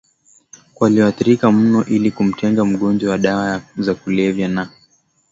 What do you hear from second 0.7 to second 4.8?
kwa walioathirika mno ili kumtenga mgonjwa na dawa za kulevya na